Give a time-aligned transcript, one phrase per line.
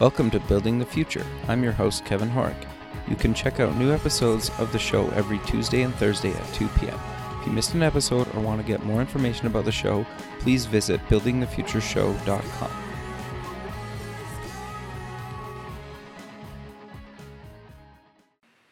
[0.00, 1.26] Welcome to Building the Future.
[1.48, 2.68] I'm your host, Kevin Horek.
[3.08, 6.68] You can check out new episodes of the show every Tuesday and Thursday at 2
[6.78, 6.96] p.m.
[7.40, 10.06] If you missed an episode or want to get more information about the show,
[10.38, 12.70] please visit buildingthefutureshow.com.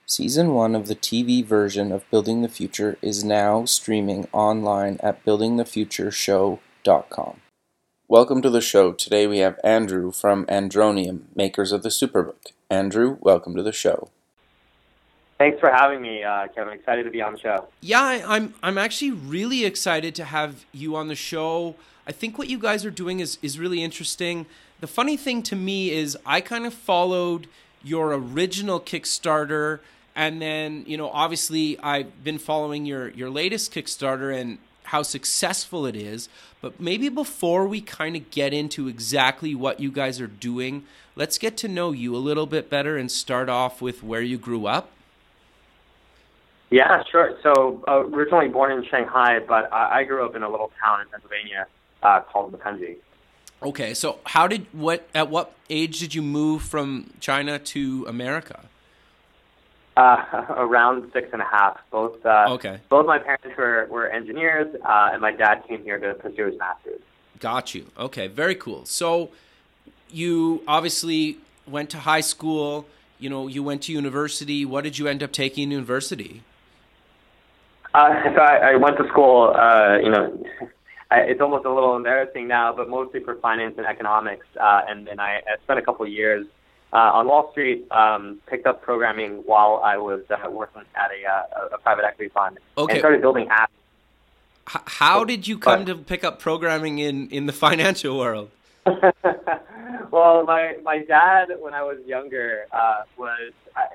[0.06, 5.24] Season 1 of the TV version of Building the Future is now streaming online at
[5.24, 7.40] buildingthefutureshow.com.
[8.08, 8.92] Welcome to the show.
[8.92, 12.52] Today we have Andrew from Andromium, makers of the Superbook.
[12.70, 14.10] Andrew, welcome to the show.
[15.38, 16.72] Thanks for having me, uh, Kevin.
[16.72, 17.66] Excited to be on the show.
[17.80, 18.54] Yeah, I, I'm.
[18.62, 21.74] I'm actually really excited to have you on the show.
[22.06, 24.46] I think what you guys are doing is is really interesting.
[24.78, 27.48] The funny thing to me is I kind of followed
[27.82, 29.80] your original Kickstarter,
[30.14, 35.86] and then you know, obviously, I've been following your your latest Kickstarter and how successful
[35.86, 36.28] it is.
[36.66, 40.82] But maybe before we kind of get into exactly what you guys are doing,
[41.14, 44.36] let's get to know you a little bit better and start off with where you
[44.36, 44.90] grew up.
[46.70, 47.38] Yeah, sure.
[47.44, 51.02] So uh, originally born in Shanghai, but I, I grew up in a little town
[51.02, 51.68] in Pennsylvania
[52.02, 52.96] uh, called Macungie.
[53.62, 58.64] Okay, so how did what at what age did you move from China to America?
[59.96, 60.22] Uh,
[60.56, 61.78] around six and a half.
[61.90, 62.80] Both uh, okay.
[62.90, 66.58] Both my parents were were engineers, uh, and my dad came here to pursue his
[66.58, 67.00] master's.
[67.40, 67.86] Got you.
[67.98, 68.84] Okay, very cool.
[68.84, 69.30] So
[70.10, 72.86] you obviously went to high school.
[73.18, 74.66] You know, you went to university.
[74.66, 76.42] What did you end up taking in university?
[77.94, 79.54] Uh, so I, I went to school.
[79.56, 80.44] Uh, you know,
[81.10, 84.46] I, it's almost a little embarrassing now, but mostly for finance and economics.
[84.60, 86.46] Uh, and then I, I spent a couple of years
[86.96, 87.86] uh, on Wall Street.
[87.92, 92.30] Um, picked up programming while I was uh, working at a, uh, a private equity
[92.30, 92.58] fund.
[92.78, 92.94] Okay.
[92.94, 93.68] And started building apps.
[94.68, 98.50] H- how did you come to pick up programming in, in the financial world?
[100.10, 103.86] well, my my dad, when I was younger, uh, was I,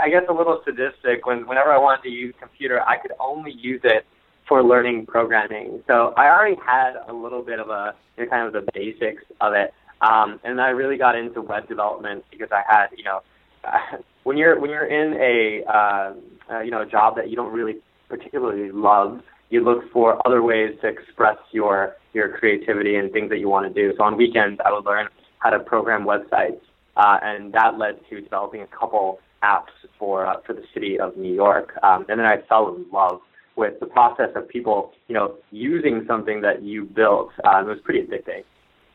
[0.00, 1.26] I guess a little sadistic.
[1.26, 4.06] When whenever I wanted to use a computer, I could only use it
[4.48, 5.82] for learning programming.
[5.86, 9.22] So I already had a little bit of a you know, kind of the basics
[9.40, 9.74] of it.
[10.00, 13.20] Um, and I really got into web development because I had, you know,
[14.24, 16.12] when you're when you're in a uh,
[16.50, 17.76] uh, you know a job that you don't really
[18.08, 23.38] particularly love, you look for other ways to express your your creativity and things that
[23.38, 23.94] you want to do.
[23.96, 25.08] So on weekends, I would learn
[25.38, 26.60] how to program websites,
[26.96, 31.16] uh, and that led to developing a couple apps for uh, for the city of
[31.16, 31.78] New York.
[31.82, 33.20] Um, and then I fell in love
[33.56, 37.30] with the process of people, you know, using something that you built.
[37.44, 38.44] Uh, it was pretty addicting.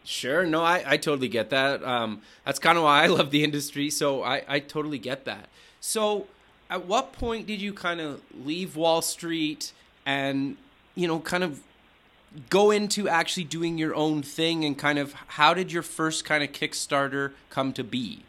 [0.06, 0.46] Sure.
[0.46, 1.84] No, I, I totally get that.
[1.84, 3.90] Um, that's kind of why I love the industry.
[3.90, 5.50] So I, I totally get that.
[5.82, 6.28] So
[6.70, 9.74] at what point did you kind of leave Wall Street
[10.06, 10.58] and,
[10.94, 11.62] you know, kind of
[12.50, 16.44] go into actually doing your own thing and kind of how did your first kind
[16.44, 18.24] of Kickstarter come to be?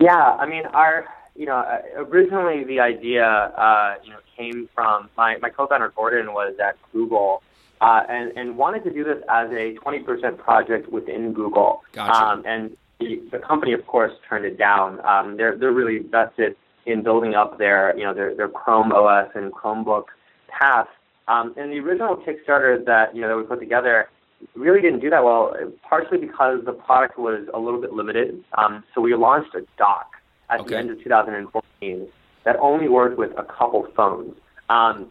[0.00, 5.08] Yeah, I mean, our, you know, uh, originally the idea, uh, you know, came from
[5.16, 7.42] my, my co-founder Gordon was at Google
[7.82, 11.82] uh, and, and wanted to do this as a 20% project within Google.
[11.92, 12.14] Gotcha.
[12.14, 15.04] Um, and the, the company, of course, turned it down.
[15.04, 16.54] Um, they're, they're really invested
[16.86, 20.04] in building up their, you know, their, their Chrome OS and Chromebook
[20.48, 20.86] path.
[21.26, 24.08] Um, and the original Kickstarter that, you know, that we put together
[24.54, 25.54] really didn't do that well,
[25.88, 28.44] partially because the product was a little bit limited.
[28.56, 30.12] Um, so we launched a dock
[30.50, 30.70] at Okay.
[30.70, 32.08] the end of 2014
[32.44, 34.34] that only worked with a couple phones.
[34.68, 35.10] Um,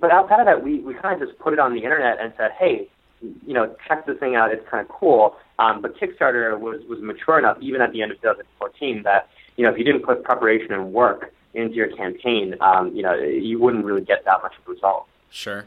[0.00, 2.32] but outside of that, we, we kind of just put it on the internet and
[2.36, 2.88] said, hey,
[3.20, 4.52] you know, check this thing out.
[4.52, 5.36] It's kind of cool.
[5.58, 9.64] Um, but Kickstarter was, was mature enough, even at the end of 2014, that, you
[9.64, 13.58] know, if you didn't put preparation and work into your campaign, um, you know, you
[13.58, 15.06] wouldn't really get that much of a result.
[15.30, 15.64] Sure.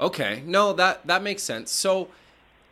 [0.00, 0.42] Okay.
[0.46, 1.70] No, that that makes sense.
[1.70, 2.08] So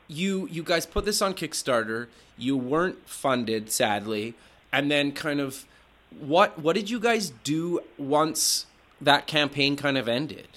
[0.09, 2.09] you you guys put this on Kickstarter.
[2.37, 4.35] You weren't funded, sadly,
[4.73, 5.65] and then kind of
[6.19, 8.67] what what did you guys do once
[9.05, 10.49] that campaign kind of ended?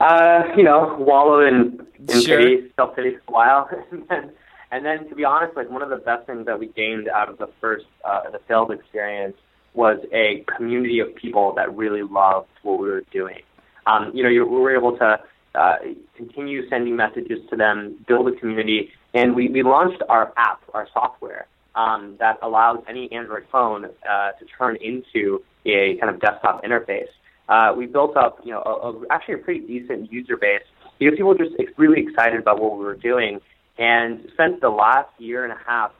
[0.00, 2.38] Uh, you know, wallow in, in Sure.
[2.38, 4.32] pity, self pity for a while, and then,
[4.70, 7.28] and then to be honest, like one of the best things that we gained out
[7.28, 9.36] of the first uh, the sales experience
[9.74, 13.40] was a community of people that really loved what we were doing.
[13.86, 15.18] Um, you know, you, we were able to
[15.54, 15.76] uh,
[16.16, 20.86] continue sending messages to them, build a community, and we, we launched our app, our
[20.92, 21.46] software,
[21.78, 27.08] um, that allows any Android phone uh, to turn into a kind of desktop interface.
[27.48, 30.62] Uh, we built up, you know, a, a, actually a pretty decent user base
[30.98, 33.40] because people were just really excited about what we were doing,
[33.78, 35.92] and spent the last year and a half,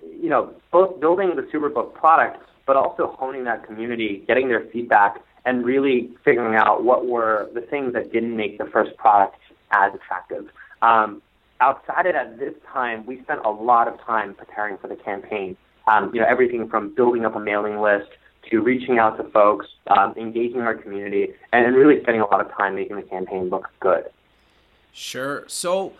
[0.00, 5.20] you know, both building the Superbook product, but also honing that community, getting their feedback,
[5.44, 9.36] and really figuring out what were the things that didn't make the first product
[9.72, 10.46] as attractive.
[10.80, 11.20] Um,
[11.60, 15.56] outside of that, this time we spent a lot of time preparing for the campaign.
[15.86, 18.10] Um, you know, everything from building up a mailing list
[18.50, 22.50] to reaching out to folks, um, engaging our community, and really spending a lot of
[22.52, 24.04] time making the campaign look good.
[24.92, 25.44] Sure.
[25.46, 25.92] So,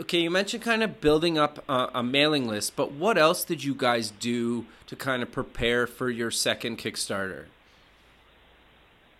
[0.00, 3.64] okay, you mentioned kind of building up a, a, mailing list, but what else did
[3.64, 7.46] you guys do to kind of prepare for your second Kickstarter?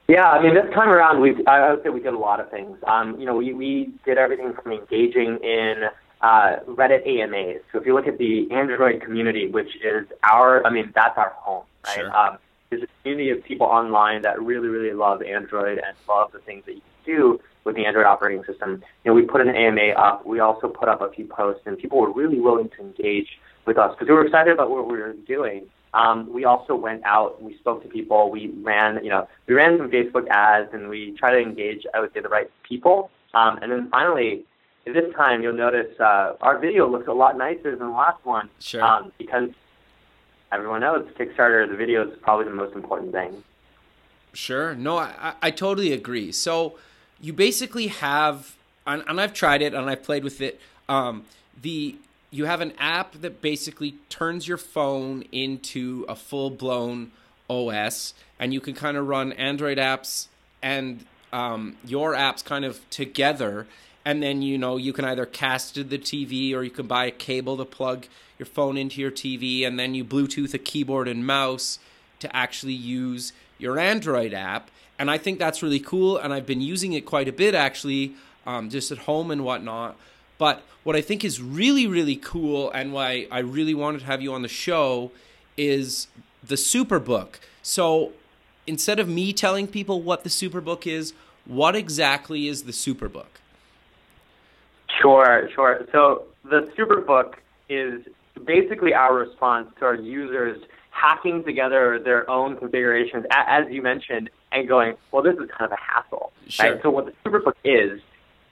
[0.08, 2.50] Yeah, I mean, this time around, we I would say we did a lot of
[2.50, 2.76] things.
[2.86, 5.84] Um, you know, we, we did everything from engaging in
[6.20, 7.62] uh, Reddit AMAs.
[7.72, 11.30] So if you look at the Android community, which is our, I mean, that's our
[11.36, 11.96] home, right?
[11.96, 12.16] Sure.
[12.16, 12.38] Um,
[12.70, 16.64] there's a community of people online that really, really love Android and love the things
[16.66, 18.82] that you can do with the Android operating system.
[19.04, 20.26] You know, we put an AMA up.
[20.26, 23.28] We also put up a few posts, and people were really willing to engage
[23.66, 25.66] with us because we were excited about what we were doing.
[25.94, 29.78] Um, we also went out, we spoke to people, we ran, you know, we ran
[29.78, 33.10] some Facebook ads, and we try to engage, I would say, the right people.
[33.32, 34.44] Um, and then finally,
[34.84, 38.50] this time you'll notice uh, our video looks a lot nicer than the last one.
[38.58, 38.82] Sure.
[38.82, 39.50] Um, because
[40.50, 43.42] everyone knows Kickstarter, the video is probably the most important thing.
[44.32, 44.74] Sure.
[44.74, 46.32] No, I, I totally agree.
[46.32, 46.74] So
[47.20, 50.60] you basically have, and, and I've tried it and I've played with it.
[50.88, 51.24] Um,
[51.60, 51.94] the
[52.34, 57.12] you have an app that basically turns your phone into a full blown
[57.48, 60.26] OS, and you can kind of run Android apps
[60.60, 63.68] and um, your apps kind of together.
[64.04, 67.04] And then you know you can either cast to the TV or you can buy
[67.06, 71.06] a cable to plug your phone into your TV, and then you Bluetooth a keyboard
[71.06, 71.78] and mouse
[72.18, 74.72] to actually use your Android app.
[74.98, 78.14] And I think that's really cool, and I've been using it quite a bit actually,
[78.44, 79.96] um, just at home and whatnot.
[80.38, 84.20] But what I think is really, really cool, and why I really wanted to have
[84.20, 85.10] you on the show,
[85.56, 86.08] is
[86.42, 87.36] the Superbook.
[87.62, 88.12] So
[88.66, 91.14] instead of me telling people what the Superbook is,
[91.44, 93.26] what exactly is the Superbook?
[95.00, 95.86] Sure, sure.
[95.92, 97.34] So the Superbook
[97.68, 98.02] is
[98.44, 104.68] basically our response to our users hacking together their own configurations, as you mentioned, and
[104.68, 106.32] going, well, this is kind of a hassle.
[106.48, 106.72] Sure.
[106.72, 106.82] Right?
[106.82, 108.00] So what the Superbook is,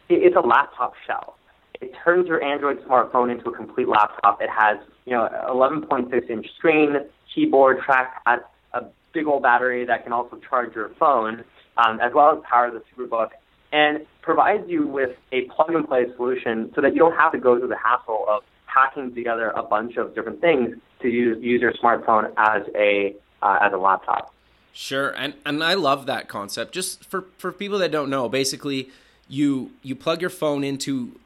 [0.09, 1.37] it's a laptop shell.
[1.83, 4.41] It turns your Android smartphone into a complete laptop.
[4.41, 6.95] It has, you know, 11.6 inch screen,
[7.35, 8.43] keyboard, trackpad,
[8.73, 11.43] a big old battery that can also charge your phone,
[11.77, 13.31] um, as well as power the Superbook,
[13.73, 17.39] and provides you with a plug and play solution so that you don't have to
[17.39, 21.61] go through the hassle of hacking together a bunch of different things to use, use
[21.61, 24.33] your smartphone as a uh, as a laptop.
[24.73, 26.73] Sure, and and I love that concept.
[26.73, 28.91] Just for for people that don't know, basically,
[29.29, 31.19] you you plug your phone into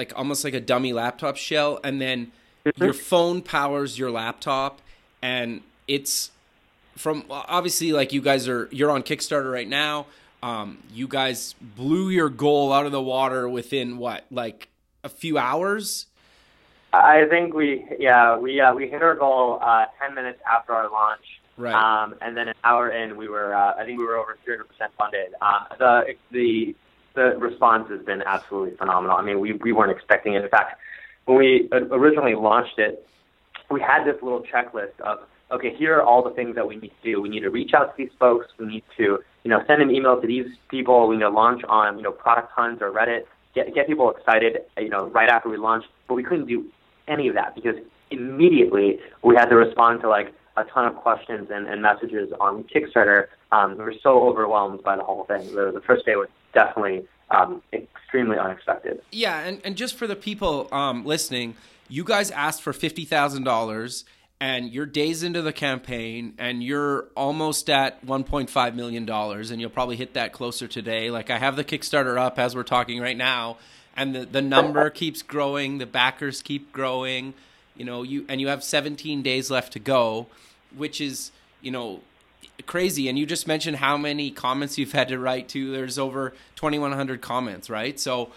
[0.00, 2.32] like almost like a dummy laptop shell, and then
[2.64, 2.82] mm-hmm.
[2.82, 4.80] your phone powers your laptop,
[5.22, 6.30] and it's
[6.96, 10.06] from obviously like you guys are you're on Kickstarter right now.
[10.42, 14.68] Um, you guys blew your goal out of the water within what like
[15.04, 16.06] a few hours
[16.92, 20.90] I think we, yeah, we uh, we hit our goal uh, ten minutes after our
[20.90, 21.24] launch.
[21.56, 21.74] Right.
[21.74, 24.64] Um, and then an hour in, we were, uh, I think we were over 300%
[24.96, 25.34] funded.
[25.42, 26.74] Uh, the the
[27.14, 29.16] the response has been absolutely phenomenal.
[29.16, 30.42] I mean, we we weren't expecting it.
[30.42, 30.78] In fact,
[31.24, 33.06] when we originally launched it,
[33.70, 35.20] we had this little checklist of
[35.52, 37.20] okay, here are all the things that we need to do.
[37.20, 38.46] We need to reach out to these folks.
[38.58, 41.08] We need to, you know, send an email to these people.
[41.08, 43.22] We need to launch on, you know, Product Hunt or Reddit.
[43.54, 45.88] Get get people excited, you know, right after we launched.
[46.06, 46.66] But we couldn't do
[47.08, 47.74] any of that because
[48.10, 52.64] immediately we had to respond to like a ton of questions and, and messages on
[52.64, 53.26] Kickstarter.
[53.52, 55.46] Um, we were so overwhelmed by the whole thing.
[55.54, 59.02] The, the first day was definitely um, extremely unexpected.
[59.12, 61.56] Yeah, and, and just for the people um, listening,
[61.88, 64.04] you guys asked for fifty thousand dollars,
[64.40, 69.50] and you're days into the campaign, and you're almost at one point five million dollars,
[69.50, 71.10] and you'll probably hit that closer today.
[71.10, 73.58] Like I have the Kickstarter up as we're talking right now,
[73.96, 77.34] and the, the number keeps growing, the backers keep growing,
[77.76, 80.26] you know, you and you have 17 days left to go,
[80.76, 82.00] which is, you know,
[82.66, 83.08] crazy.
[83.08, 85.72] And you just mentioned how many comments you've had to write to.
[85.72, 87.98] There's over 2,100 comments, right?
[87.98, 88.30] So,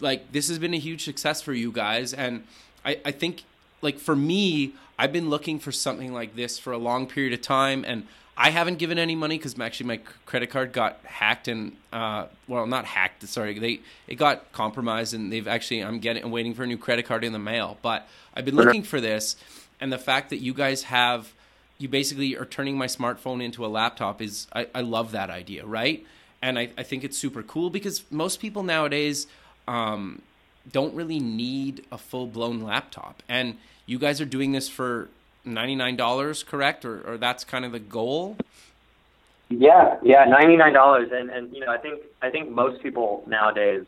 [0.00, 2.14] like, this has been a huge success for you guys.
[2.14, 2.44] And
[2.84, 3.44] I, I think,
[3.82, 7.42] like, for me, I've been looking for something like this for a long period of
[7.42, 7.84] time.
[7.86, 8.06] And
[8.38, 12.66] I haven't given any money because actually my credit card got hacked and uh, well,
[12.66, 13.26] not hacked.
[13.26, 16.76] Sorry, they it got compromised and they've actually I'm getting I'm waiting for a new
[16.76, 17.78] credit card in the mail.
[17.80, 19.36] But I've been looking for this,
[19.80, 21.32] and the fact that you guys have
[21.78, 25.64] you basically are turning my smartphone into a laptop is I, I love that idea,
[25.66, 26.04] right?
[26.42, 29.26] And I, I think it's super cool because most people nowadays
[29.66, 30.22] um,
[30.70, 33.56] don't really need a full blown laptop, and
[33.86, 35.08] you guys are doing this for
[35.46, 36.84] $99 correct?
[36.84, 38.36] Or, or that's kind of the goal?
[39.48, 43.86] Yeah yeah $99 and and you know i think i think most people nowadays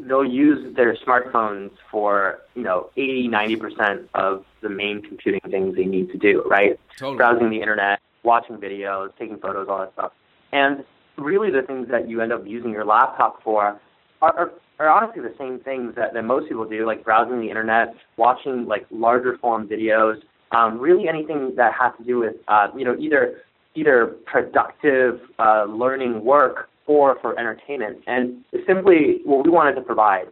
[0.00, 5.76] they'll use their smartphones for you know 80 90 percent of the main computing things
[5.76, 7.16] they need to do right Totally.
[7.16, 10.12] browsing the internet watching videos taking photos all that stuff
[10.52, 10.84] and
[11.16, 13.80] really the things that you end up using your laptop for
[14.22, 17.48] are, are, are honestly the same things that, that most people do like browsing the
[17.48, 20.20] internet watching like larger form videos
[20.52, 23.42] um, really anything that has to do with uh, you know either
[23.74, 27.98] either productive uh, learning work or for entertainment.
[28.08, 30.26] And simply what we wanted to provide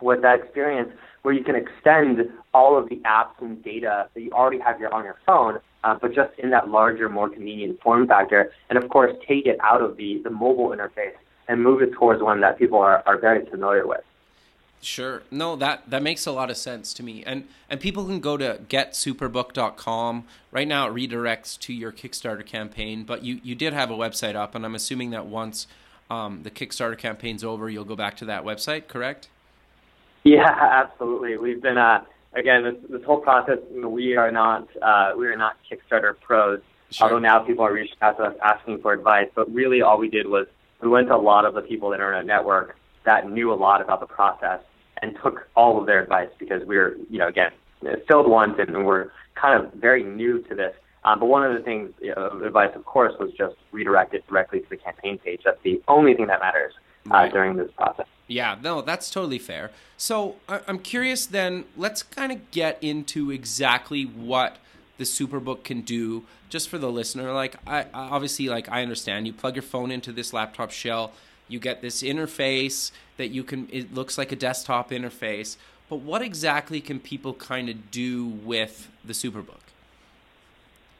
[0.00, 0.90] was that experience
[1.22, 2.18] where you can extend
[2.54, 5.96] all of the apps and data that you already have here on your phone, uh,
[6.00, 8.52] but just in that larger, more convenient form factor.
[8.70, 11.14] And of course, take it out of the, the mobile interface
[11.48, 14.00] and move it towards one that people are, are very familiar with.
[14.82, 15.22] Sure.
[15.30, 17.22] No, that that makes a lot of sense to me.
[17.24, 20.24] And and people can go to getsuperbook.com.
[20.50, 24.34] Right now it redirects to your Kickstarter campaign, but you you did have a website
[24.34, 25.68] up and I'm assuming that once
[26.10, 29.28] um, the Kickstarter campaign's over, you'll go back to that website, correct?
[30.24, 31.36] Yeah, absolutely.
[31.36, 33.58] We've been uh, again this, this whole process.
[33.72, 36.60] We are not uh, we are not Kickstarter pros.
[36.90, 37.06] Sure.
[37.06, 40.10] Although now people are reaching out to us asking for advice, but really all we
[40.10, 40.48] did was
[40.80, 43.52] we went to a lot of the people that are in internet network that knew
[43.52, 44.60] a lot about the process
[45.02, 47.50] and took all of their advice because we were, you know, again,
[48.08, 50.74] filled once and we're kind of very new to this.
[51.04, 54.24] Um, but one of the things, you know, advice, of course, was just redirect it
[54.28, 55.40] directly to the campaign page.
[55.44, 56.72] That's the only thing that matters
[57.10, 57.32] uh, Right.
[57.32, 58.06] during this process.
[58.28, 59.72] Yeah, no, that's totally fair.
[59.96, 64.58] So I- I'm curious then, let's kind of get into exactly what
[64.98, 67.32] the Superbook can do just for the listener.
[67.32, 71.10] Like, I I- obviously, like, I understand you plug your phone into this laptop shell,
[71.48, 75.56] you get this interface that you can, it looks like a desktop interface.
[75.88, 79.60] But what exactly can people kind of do with the Superbook?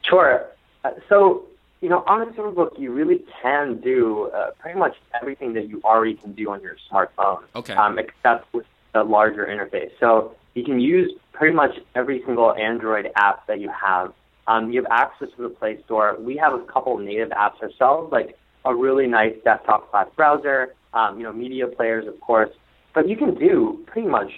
[0.03, 0.45] Sure.
[0.83, 1.45] Uh, so,
[1.81, 5.81] you know, on a Superbook, you really can do uh, pretty much everything that you
[5.83, 7.73] already can do on your smartphone, Okay.
[7.73, 9.91] um, except with a larger interface.
[9.99, 14.13] So you can use pretty much every single Android app that you have.
[14.45, 16.17] Um, you have access to the Play Store.
[16.19, 21.17] We have a couple native apps ourselves, like a really nice desktop class browser, um,
[21.17, 22.49] you know, media players, of course.
[22.93, 24.31] But you can do pretty much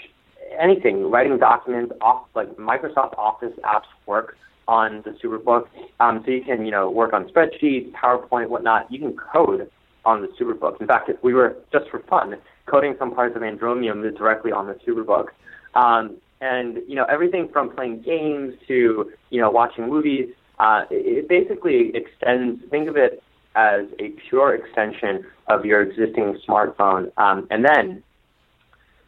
[0.60, 5.67] anything, writing documents, off, like Microsoft Office apps work on the Superbook.
[6.00, 8.91] Um, so you can, you know, work on spreadsheets, PowerPoint, whatnot.
[8.91, 9.70] You can code
[10.05, 10.79] on the Superbook.
[10.79, 14.74] In fact, we were just for fun coding some parts of Andromium directly on the
[14.86, 15.27] Superbook.
[15.75, 20.29] Um, and you know, everything from playing games to you know watching movies.
[20.60, 22.62] Uh, it, it basically extends.
[22.70, 23.22] Think of it
[23.55, 27.12] as a pure extension of your existing smartphone.
[27.17, 28.03] Um, and then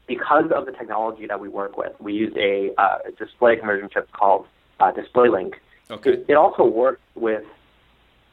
[0.07, 4.11] because of the technology that we work with, we use a uh, display conversion chip
[4.11, 4.45] called
[4.79, 5.55] uh, DisplayLink.
[5.91, 6.13] Okay.
[6.13, 7.43] It, it also works with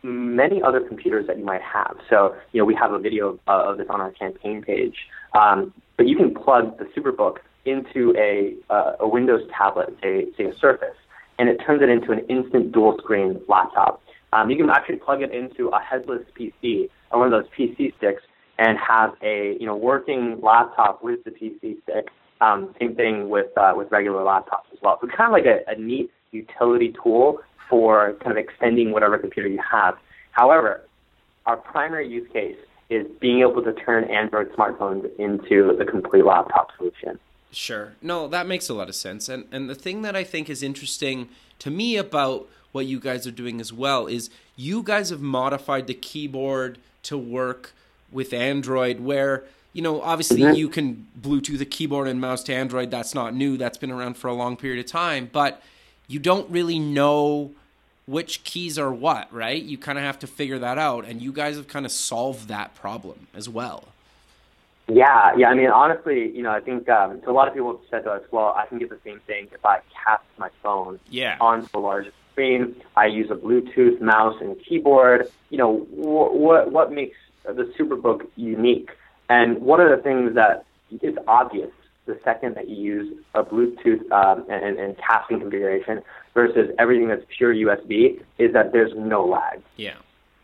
[0.03, 1.97] many other computers that you might have.
[2.11, 5.09] So, you know, we have a video uh, of this on our campaign page.
[5.33, 10.45] Um, but you can plug the Superbook into a, uh, a Windows tablet, say, say
[10.45, 10.97] a Surface,
[11.39, 14.04] and it turns it into an instant dual screen laptop.
[14.35, 17.97] Um, you can actually plug it into a headless PC or one of those PC
[17.97, 18.23] sticks
[18.59, 22.09] and have a you know working laptop with the PC stick.
[22.41, 24.99] Um, same thing with uh, with regular laptops as well.
[25.01, 27.39] So it's kind of like a, a neat utility tool
[27.71, 29.95] for kind of extending whatever computer you have.
[30.33, 30.83] However,
[31.47, 32.57] our primary use case
[32.91, 37.21] is being able to turn Android smartphones into the complete laptop solution.
[37.53, 37.93] Sure.
[38.03, 39.29] No, that makes a lot of sense.
[39.29, 41.29] And and the thing that I think is interesting
[41.61, 45.87] to me about what you guys are doing as well is you guys have modified
[45.87, 47.73] the keyboard to work
[48.11, 50.57] with Android where you know, obviously Mhm.
[50.57, 52.93] you can Bluetooth a keyboard and mouse to Android.
[52.93, 53.57] That's not new.
[53.57, 55.29] That's been around for a long period of time.
[55.33, 55.61] But
[56.07, 57.51] you don't really know
[58.07, 59.61] which keys are what, right?
[59.61, 61.05] You kind of have to figure that out.
[61.07, 63.89] And you guys have kind of solved that problem as well.
[64.87, 65.49] Yeah, yeah.
[65.49, 67.33] I mean, honestly, you know, I think um, so.
[67.33, 69.49] A lot of people have said to us, "Well, I can get the same thing
[69.53, 71.37] if I cast my phone Yeah.
[71.41, 72.75] onto a larger screen.
[72.97, 75.29] I use a Bluetooth mouse and keyboard.
[75.51, 78.91] You know, wh- what what makes the SuperBook unique?
[79.29, 80.65] And one of the things that
[81.03, 81.71] is obvious
[82.07, 86.03] the second that you use a Bluetooth um, and, and casting configuration
[86.35, 89.95] versus everything that's pure USB is that there's no lag Yeah.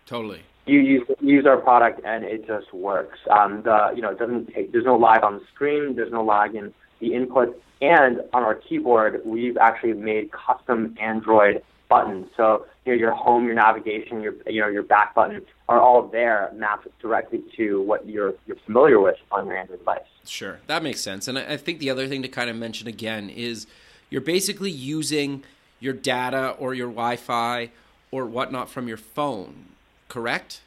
[0.07, 0.41] Totally.
[0.67, 3.19] you use use our product and it just works.
[3.31, 6.25] Um, the you know it doesn't take there's no lag on the screen, there's no
[6.25, 12.29] lag in the input, and on our keyboard we've actually made custom Android buttons.
[12.37, 16.09] So you know your home, your navigation, your you know your back button are all
[16.09, 20.01] there mapped directly to what you're you're familiar with on your Android device.
[20.25, 21.29] Sure, that makes sense.
[21.29, 23.67] And I I think the other thing to kind of mention again is
[24.09, 25.45] you're basically using
[25.81, 27.71] your data or your Wi Fi
[28.11, 29.67] or whatnot from your phone,
[30.09, 30.63] correct?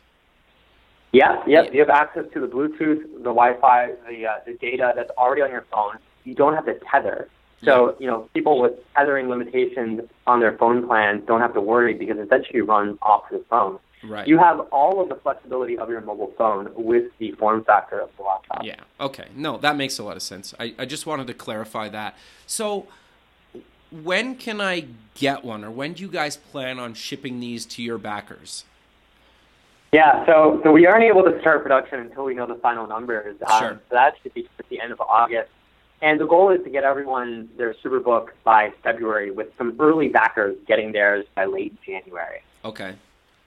[1.14, 1.72] Yeah, yep.
[1.72, 5.52] You have access to the Bluetooth, the Wi-Fi, the uh, the data that's already on
[5.52, 6.00] your phone.
[6.24, 7.30] You don't have to tether.
[7.66, 11.94] So you know, people with tethering limitations on their phone plans don't have to worry
[11.94, 13.80] because essentially you run off the phone.
[14.04, 14.28] Right.
[14.28, 18.10] You have all of the flexibility of your mobile phone with the form factor of
[18.18, 18.64] the laptop.
[18.64, 18.82] Yeah.
[19.00, 19.28] Okay.
[19.34, 20.54] No, that makes a lot of sense.
[20.60, 22.18] I, I just wanted to clarify that.
[22.46, 22.88] So,
[23.92, 27.84] when can I get one, or when do you guys plan on shipping these to
[27.84, 28.66] your backers?
[29.94, 33.38] Yeah, so so we aren't able to start production until we know the final numbers.
[33.46, 33.80] Um, Sure.
[33.90, 35.52] so that should be at the end of August.
[36.04, 40.58] And the goal is to get everyone their Superbook by February, with some early backers
[40.68, 42.42] getting theirs by late January.
[42.66, 42.96] Okay.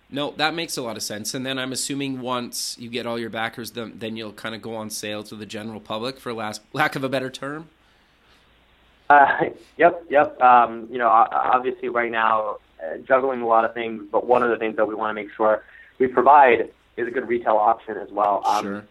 [0.09, 1.35] No, that makes a lot of sense.
[1.35, 4.63] And then I'm assuming once you get all your backers, then, then you'll kind of
[4.63, 7.69] go on sale to the general public, for last, lack of a better term.
[9.11, 9.27] Uh,
[9.77, 10.41] yep, yep.
[10.41, 14.49] Um, you know, obviously right now uh, juggling a lot of things, but one of
[14.49, 15.63] the things that we want to make sure
[15.99, 18.41] we provide is a good retail option as well.
[18.47, 18.85] Um, sure.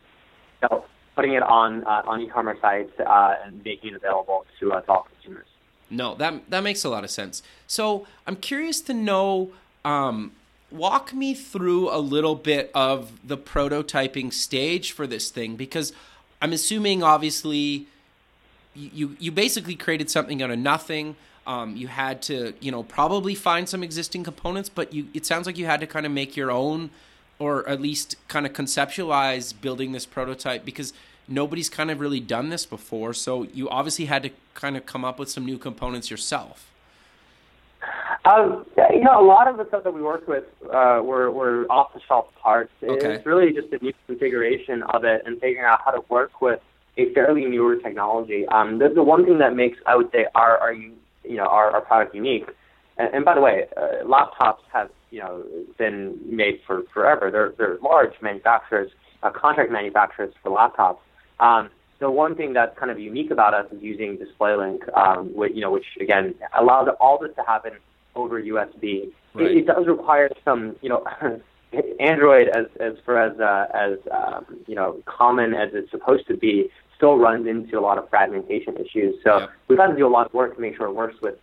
[0.62, 4.81] So putting it on uh, on e-commerce sites uh, and making it available to uh,
[4.81, 5.48] to all consumers.
[5.89, 7.43] No, that that makes a lot of sense.
[7.67, 9.51] So I'm curious to know.
[9.84, 10.31] Um,
[10.72, 15.93] walk me through a little bit of the prototyping stage for this thing because
[16.41, 17.88] I'm assuming obviously
[18.75, 21.15] you you basically created something out of nothing.
[21.48, 25.45] Um, you had to you know probably find some existing components, but you it sounds
[25.45, 26.89] like you had to kind of make your own,
[27.39, 30.94] or at least kind of conceptualize building this prototype because
[31.27, 33.13] nobody's kind of really done this before.
[33.13, 36.72] So you obviously had to kind of come up with some new components yourself.
[38.24, 41.65] Um, you know, a lot of the stuff that we worked with uh, were, were
[41.70, 42.72] off-the-shelf parts.
[42.82, 43.13] Okay.
[43.13, 46.60] It's really just a new configuration of it and figuring out how to work with
[46.98, 48.48] a fairly newer technology.
[48.48, 51.72] Um, the, the one thing that makes, I would say, our, our you know our,
[51.72, 52.48] our product unique.
[52.98, 55.45] And, and by the way, uh, laptops have you know
[55.77, 57.31] been made for forever.
[57.31, 58.91] They're they're large manufacturers,
[59.24, 60.98] uh, contract manufacturers for laptops.
[61.39, 65.54] Um, the one thing that's kind of unique about us is using DisplayLink, um, which,
[65.56, 67.71] you know, which again allows all this to happen
[68.15, 69.10] over USB.
[69.34, 69.51] Right.
[69.51, 71.06] It, it does require some, you know,
[72.01, 76.36] Android as as for as uh, as um, you know common as it's supposed to
[76.36, 79.15] be still runs into a lot of fragmentation issues.
[79.23, 79.49] So Yep.
[79.69, 81.36] we've had to do a lot of work to make sure it works with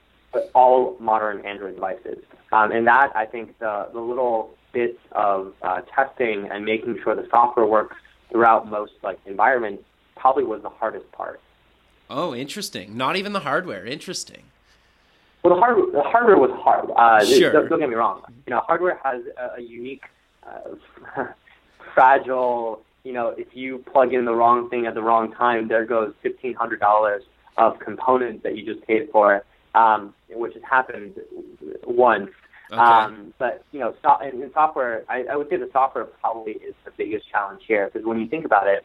[0.55, 2.18] all modern Android devices.
[2.53, 7.14] Um, and that I think the the little bits of uh, testing and making sure
[7.14, 7.97] the software works
[8.31, 9.83] throughout most like environments
[10.16, 11.40] probably was the hardest part.
[12.09, 12.97] Oh, interesting.
[12.97, 13.87] Not even the hardware.
[13.87, 14.42] Interesting.
[15.42, 16.90] Well, the hardware, the hardware was hard.
[16.97, 17.53] Uh, Sure.
[17.53, 18.23] Don't, don't get me wrong.
[18.47, 20.05] You know, hardware has a, a unique,
[20.47, 21.25] uh,
[21.95, 22.83] fragile.
[23.05, 26.12] You know, if you plug in the wrong thing at the wrong time, there goes
[26.23, 27.23] fifteen hundred dollars
[27.57, 31.14] of components that you just paid for, um, which has happened
[31.87, 32.30] once.
[32.70, 32.80] Okay.
[32.80, 36.52] Um, but you know, so, in, in software, I, I would say the software probably
[36.52, 38.85] is the biggest challenge here because when you think about it,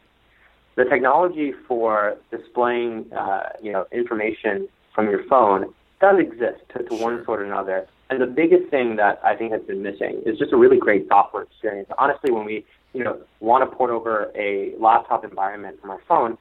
[0.76, 6.96] the technology for displaying, uh, you know, information from your phone does exist to, to
[6.96, 7.88] one sort or another.
[8.10, 11.08] And the biggest thing that I think has been missing is just a really great
[11.08, 11.90] software experience.
[11.98, 16.38] Honestly, when we, you know, want to port over a laptop environment from our phone,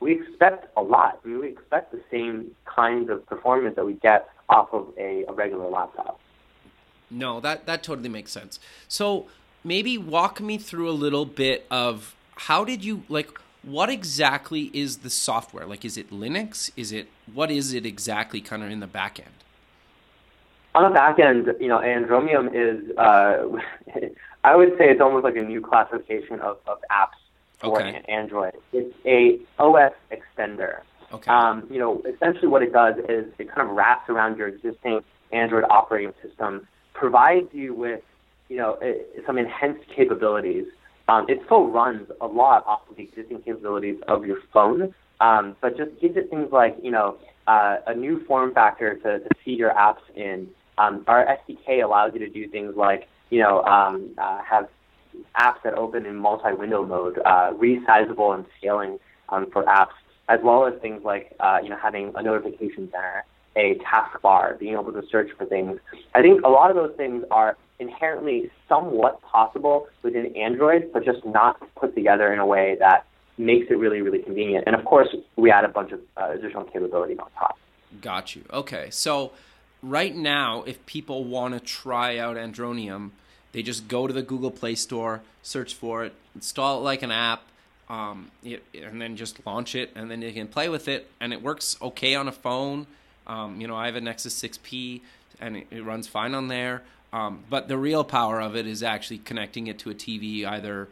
[0.00, 1.20] we expect a lot.
[1.24, 5.68] We expect the same kinds of performance that we get off of a, a regular
[5.68, 6.18] laptop.
[7.10, 8.58] No, that that totally makes sense.
[8.88, 9.26] So
[9.62, 14.98] maybe walk me through a little bit of how did you like what exactly is
[14.98, 15.66] the software?
[15.66, 16.70] Like is it Linux?
[16.76, 19.28] Is it what is it exactly kind of in the back end?
[20.74, 23.44] On the back end, you know, Andromium is, uh,
[24.44, 27.18] I would say it's almost like a new classification of, of apps
[27.60, 27.96] for Okay.
[27.96, 28.54] an Android.
[28.72, 30.80] It's a OS extender.
[31.12, 31.30] Okay.
[31.30, 35.00] Um, you know, essentially what it does is it kind of wraps around your existing
[35.32, 38.00] Android operating system, provides you with,
[38.48, 38.94] you know, eh,
[39.26, 40.66] some enhanced capabilities.
[41.08, 45.56] Um, it still runs a lot off of the existing capabilities of your phone, um,
[45.60, 49.28] but just gives it things like, you know, uh, a new form factor to, to
[49.44, 50.48] feed your apps in.
[50.78, 54.68] Um, our SDK allows you to do things like, you know, um, uh, have
[55.38, 59.94] apps that open in multi-window mode, uh, resizable and scaling um, for apps,
[60.28, 63.24] as well as things like uh, you know having a notification center,
[63.56, 65.78] a taskbar, being able to search for things.
[66.14, 71.24] I think a lot of those things are inherently somewhat possible within Android, but just
[71.24, 73.06] not put together in a way that
[73.38, 74.64] makes it really, really convenient.
[74.66, 77.58] And of course, we add a bunch of uh, additional capabilities on top.
[78.00, 78.44] Got you.
[78.52, 78.90] Okay.
[78.90, 79.32] So
[79.82, 83.10] right now, if people want to try out Andromium,
[83.52, 87.10] they just go to the Google Play Store, search for it, install it like an
[87.10, 87.42] app,
[87.88, 91.32] um, it, and then just launch it, and then you can play with it, and
[91.32, 92.86] it works okay on a phone.
[93.26, 95.00] Um, you know, I have a Nexus 6P,
[95.40, 96.82] and it, it runs fine on there.
[97.12, 100.88] Um, but the real power of it is actually connecting it to a TV, either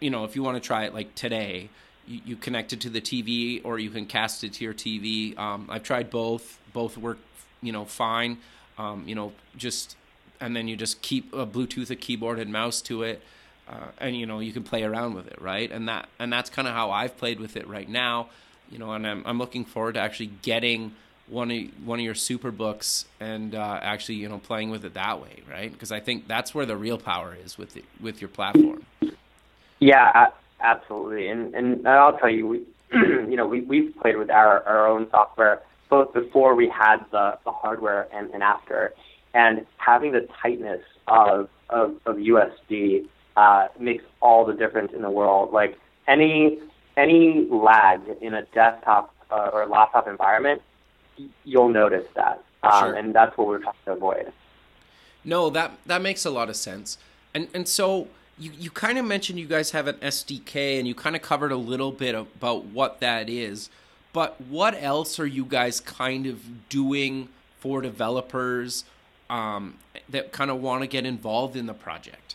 [0.00, 1.68] you know, if you want to try it like today,
[2.06, 5.38] you, you connect it to the TV or you can cast it to your TV.
[5.38, 6.58] Um, I've tried both.
[6.72, 7.18] Both work,
[7.62, 8.38] you know, fine.
[8.78, 9.96] Um, you know, just
[10.40, 13.22] and then you just keep a Bluetooth a keyboard and mouse to it,
[13.68, 15.70] uh, and you know you can play around with it, right?
[15.70, 18.28] And that and that's kind of how I've played with it right now.
[18.70, 20.92] You know, and I'm I'm looking forward to actually getting
[21.28, 24.94] one of one of your super books and uh, actually you know playing with it
[24.94, 25.70] that way, right?
[25.72, 28.84] Because I think that's where the real power is with with your platform.
[29.78, 30.28] Yeah,
[30.60, 31.28] absolutely.
[31.28, 32.58] And and I'll tell you, we
[32.92, 37.36] you know we we've played with our our own software both before we had the,
[37.44, 38.94] the hardware and, and after.
[39.34, 45.10] And having the tightness of, of, of USB uh, makes all the difference in the
[45.10, 45.52] world.
[45.52, 46.58] Like any
[46.96, 50.60] any lag in a desktop uh, or laptop environment,
[51.44, 52.94] you'll notice that, um, sure.
[52.94, 54.32] and that's what we're trying to avoid.
[55.24, 56.98] No, that that makes a lot of sense.
[57.34, 60.94] And and so you you kind of mentioned you guys have an SDK, and you
[60.94, 63.70] kind of covered a little bit about what that is.
[64.12, 67.28] But what else are you guys kind of doing
[67.60, 68.84] for developers
[69.30, 69.76] um,
[70.10, 72.34] that kind of want to get involved in the project?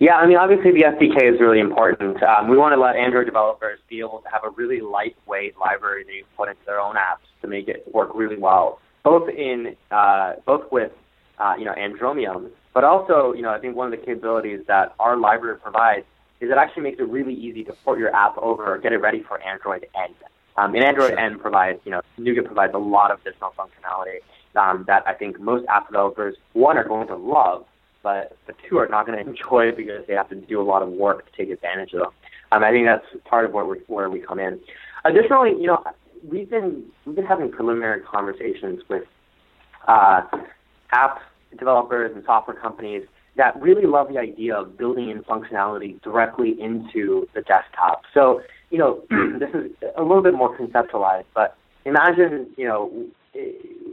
[0.00, 2.20] Yeah, I mean, obviously the SDK is really important.
[2.22, 6.04] Um, we want to let Android developers be able to have a really lightweight library
[6.04, 9.76] they can put into their own apps to make it work really well, both in
[9.92, 10.90] uh, both with
[11.38, 14.94] uh, you know Andromium, but also you know I think one of the capabilities that
[14.98, 16.06] our library provides
[16.40, 18.98] is it actually makes it really easy to port your app over, or get it
[18.98, 20.12] ready for Android N.
[20.56, 21.14] Um, and Android.
[21.18, 24.18] N provides, you know, Nougat provides a lot of additional functionality
[24.56, 27.64] um, that I think most app developers, one, are going to love,
[28.02, 30.82] but the two are not going to enjoy because they have to do a lot
[30.82, 32.10] of work to take advantage of them.
[32.52, 34.60] Um, I think that's part of where we, where we come in.
[35.04, 35.82] Additionally, you know,
[36.26, 39.04] we've been we've been having preliminary conversations with
[39.88, 40.22] uh,
[40.92, 41.20] app
[41.58, 47.26] developers and software companies that really love the idea of building in functionality directly into
[47.34, 48.02] the desktop.
[48.12, 49.02] So, you know,
[49.38, 53.06] this is a little bit more conceptualized, but imagine, you know,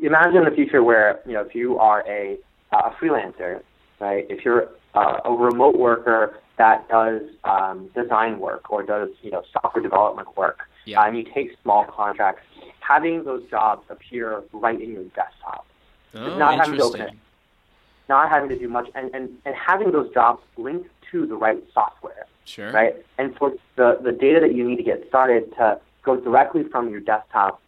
[0.02, 2.38] imagine a future where, you know, if you are a,
[2.72, 3.62] a freelancer,
[4.00, 9.32] right, if you're uh, a remote worker that does um, design work or does, you
[9.32, 11.04] know, software development work, yeah.
[11.04, 12.44] and you take small contracts,
[12.80, 15.66] having those jobs appear right in your desktop.
[16.14, 17.14] Oh, not having to open it
[18.12, 21.64] not having to do much, and, and, and having those jobs linked to the right
[21.74, 22.26] software.
[22.44, 22.70] Sure.
[22.70, 22.94] Right?
[23.18, 26.90] And for the, the data that you need to get started to go directly from
[26.90, 27.62] your desktop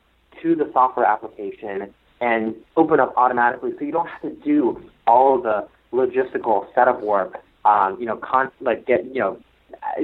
[0.43, 5.38] to the software application and open up automatically so you don't have to do all
[5.38, 9.39] of the logistical setup work, um, you know, con- like get, you know,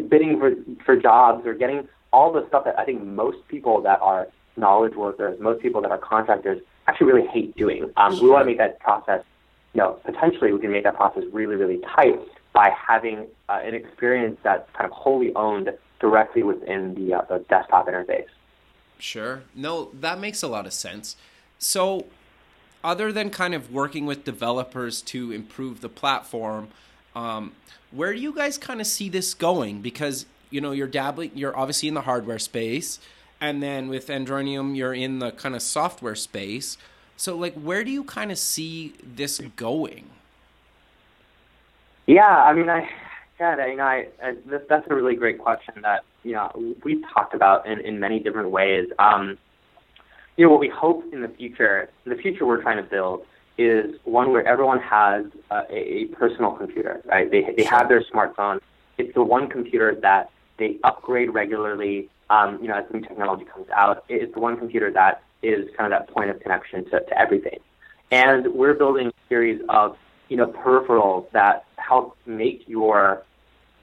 [0.09, 0.51] bidding for,
[0.83, 4.95] for jobs or getting all the stuff that I think most people that are knowledge
[4.95, 7.91] workers, most people that are contractors actually really hate doing.
[7.97, 8.23] Um, sure.
[8.23, 9.23] We want to make that process
[9.73, 12.19] you know, potentially we can make that process really, really tight
[12.53, 17.45] by having uh, an experience that's kind of wholly owned directly within the, uh, the
[17.49, 18.25] desktop interface.
[18.99, 19.43] Sure.
[19.55, 21.15] No, that makes a lot of sense.
[21.57, 22.05] So,
[22.83, 26.67] other than kind of working with developers to improve the platform,
[27.15, 27.53] um,
[27.91, 29.81] where do you guys kind of see this going?
[29.81, 32.99] Because you know you're dabbling, you're obviously in the hardware space,
[33.41, 36.77] and then with Andromium, you're in the kind of software space.
[37.15, 40.09] So, like, where do you kind of see this going?
[42.05, 42.89] Yeah, I mean, I,
[43.37, 46.75] God, I, you know, I, I this, that's a really great question that you know
[46.83, 48.87] we've talked about in, in many different ways.
[48.99, 49.37] Um,
[50.37, 53.25] you know, what we hope in the future, the future we're trying to build
[53.57, 57.29] is one where everyone has a, a personal computer, right?
[57.29, 58.59] They they have their smartphone.
[58.97, 62.09] It's the one computer that they upgrade regularly.
[62.29, 65.91] Um, you know, as new technology comes out, it's the one computer that is kind
[65.91, 67.59] of that point of connection to, to everything.
[68.11, 69.97] And we're building a series of
[70.29, 73.23] you know peripherals that help make your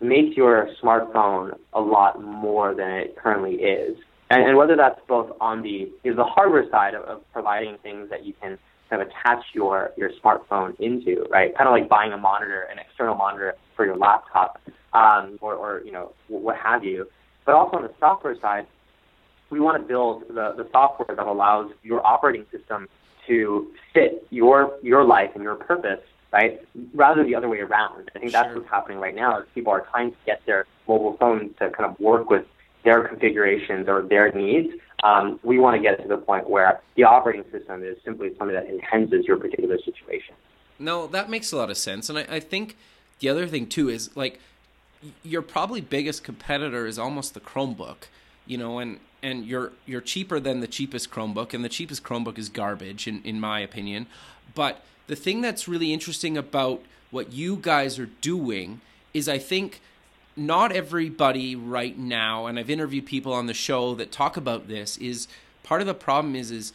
[0.01, 3.97] make your smartphone a lot more than it currently is.
[4.31, 7.79] And, and whether that's both on the you know, the hardware side of, of providing
[7.83, 8.59] things that you can
[8.91, 11.57] kind of attach your your smartphone into, right?
[11.57, 14.61] Kind of like buying a monitor, an external monitor for your laptop,
[14.93, 17.07] um, or, or you know what have you.
[17.45, 18.67] But also on the software side,
[19.51, 22.89] we want to build the, the software that allows your operating system
[23.27, 26.01] to fit your your life and your purpose,
[26.37, 26.61] right?
[26.95, 28.11] Rather the other way around.
[28.15, 28.59] I think that's sure.
[28.59, 29.41] what's happening right now.
[29.41, 32.45] Is people are trying to get their mobile phones to kind of work with
[32.85, 34.75] their configurations or their needs.
[35.03, 38.55] Um, we want to get to the point where the operating system is simply something
[38.55, 40.35] that enhances your particular situation.
[40.79, 42.77] No, that makes a lot of sense, and I, I think
[43.21, 44.39] the other thing too is like
[45.23, 48.09] your probably biggest competitor is almost the Chromebook
[48.47, 52.39] you know, and and you're you're cheaper than the cheapest Chromebook, and the cheapest Chromebook
[52.39, 54.07] is garbage in in my opinion.
[54.55, 58.81] But the thing that's really interesting about what you guys are doing
[59.15, 59.81] is, I think
[60.37, 64.97] not everybody right now, and I've interviewed people on the show that talk about this,
[64.99, 65.29] is
[65.63, 66.73] part of the problem is is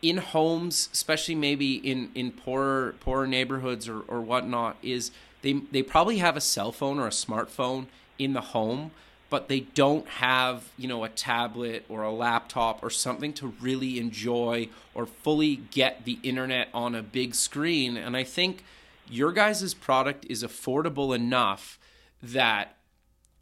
[0.00, 5.10] in homes, especially maybe in in poorer poorer neighborhoods or or whatnot, is
[5.42, 7.86] they they probably have a cell phone or a smartphone
[8.18, 8.90] in the home,
[9.30, 13.98] but they don't have you know a tablet or a laptop or something to really
[13.98, 17.96] enjoy or fully get the internet on a big screen.
[17.96, 18.64] And I think
[19.10, 21.78] your guys' product is affordable enough
[22.22, 22.76] that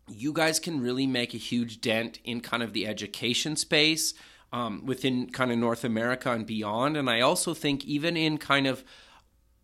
[0.09, 4.15] you guys can really make a huge dent in kind of the education space
[4.53, 6.97] um, within kind of North America and beyond.
[6.97, 8.85] And I also think even in kind of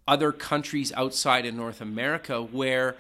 [0.08, 2.96] other countries outside of North America where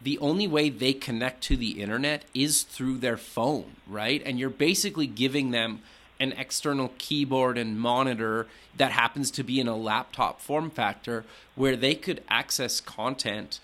[0.00, 4.22] the only way they connect to the internet is through their phone, right?
[4.24, 5.80] And you're basically giving them
[6.20, 11.76] an external keyboard and monitor that happens to be in a laptop form factor where
[11.76, 13.60] they could access content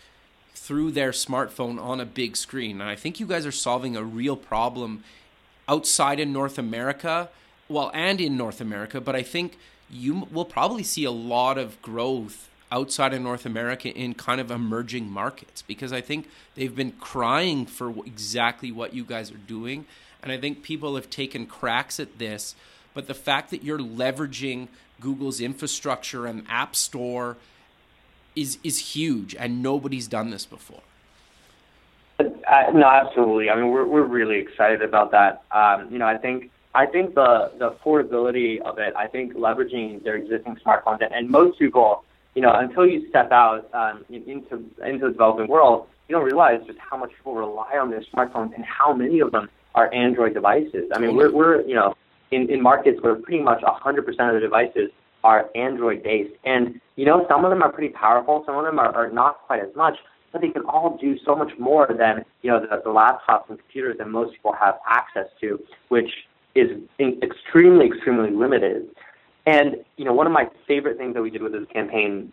[0.54, 2.80] through their smartphone on a big screen.
[2.80, 5.04] And I think you guys are solving a real problem
[5.68, 7.28] outside in North America,
[7.68, 9.56] well, and in North America, but I think
[9.88, 14.50] you will probably see a lot of growth outside of North America in kind of
[14.50, 19.86] emerging markets because I think they've been crying for exactly what you guys are doing.
[20.22, 22.54] And I think people have taken cracks at this.
[22.94, 24.68] But the fact that you're leveraging
[25.00, 27.36] Google's infrastructure and App Store
[28.36, 30.82] is is huge, and nobody's done this before.
[32.18, 32.24] Uh,
[32.74, 33.50] no, absolutely.
[33.50, 35.42] I mean, we're we're really excited about that.
[35.52, 38.94] Um, you know, I think I think the the affordability of it.
[38.96, 42.04] I think leveraging their existing smart content, and most people,
[42.34, 46.60] you know, until you step out um, into into the developing world, you don't realize
[46.66, 50.34] just how much people rely on their smartphones and how many of them are Android
[50.34, 50.90] devices.
[50.94, 51.94] I mean, we're we're you know
[52.30, 54.90] in in markets where pretty much 100% of the devices
[55.24, 56.34] are Android based.
[56.44, 59.40] And, you know, some of them are pretty powerful, some of them are, are not
[59.46, 59.96] quite as much,
[60.32, 63.58] but they can all do so much more than, you know, the, the laptops and
[63.58, 66.10] computers that most people have access to, which
[66.54, 68.88] is extremely, extremely limited.
[69.50, 72.32] And, you know, one of my favorite things that we did with this campaign,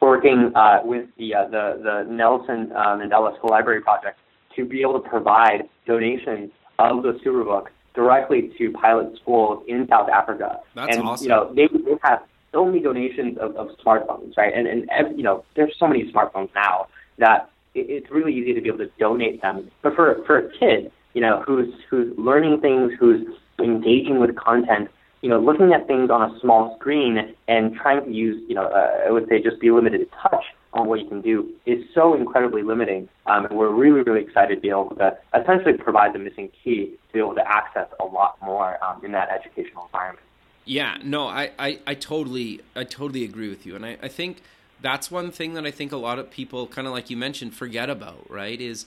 [0.00, 4.16] working uh, with the, uh, the, the Nelson uh, Mandela School Library Project,
[4.56, 10.08] to be able to provide donations of the superbook directly to pilot schools in South
[10.20, 10.60] Africa.
[10.74, 11.24] That's and, awesome.
[11.24, 12.20] You know, they, they have
[12.52, 14.52] so many donations of, of smartphones, right?
[14.54, 17.40] And, and, you know, there's so many smartphones now that
[17.74, 19.70] it, it's really easy to be able to donate them.
[19.82, 23.26] But for, for a kid, you know, who's, who's learning things, who's
[23.58, 24.88] engaging with content,
[25.20, 28.66] you know, looking at things on a small screen and trying to use, you know,
[28.66, 31.84] uh, I would say just be limited to touch on what you can do is
[31.94, 33.08] so incredibly limiting.
[33.26, 36.96] Um, and we're really, really excited to be able to essentially provide the missing key
[37.08, 40.24] to be able to access a lot more um, in that educational environment.
[40.64, 43.74] Yeah, no, I, I, I totally I totally agree with you.
[43.74, 44.42] And I, I think
[44.82, 47.54] that's one thing that I think a lot of people kind of like you mentioned
[47.54, 48.60] forget about, right?
[48.60, 48.84] Is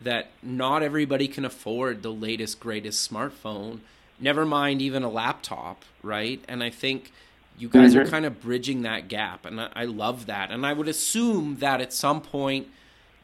[0.00, 3.80] that not everybody can afford the latest greatest smartphone,
[4.20, 6.42] never mind even a laptop, right?
[6.48, 7.12] And I think
[7.58, 8.00] you guys mm-hmm.
[8.00, 11.56] are kind of bridging that gap and I, I love that and i would assume
[11.56, 12.68] that at some point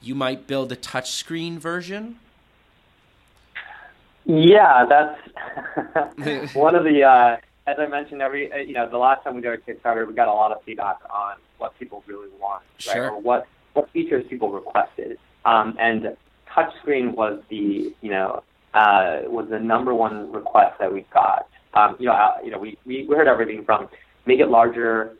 [0.02, 2.18] you might build a touchscreen version
[4.24, 9.22] yeah that's one of the uh, as i mentioned every uh, you know the last
[9.24, 12.30] time we did our kickstarter we got a lot of feedback on what people really
[12.40, 13.11] want right sure.
[13.11, 16.16] or what what features people requested um, and
[16.48, 18.42] touchscreen was the you know
[18.74, 22.58] uh, was the number one request that we got um, you know, uh, you know,
[22.58, 23.88] we, we heard everything from
[24.26, 25.16] make it larger,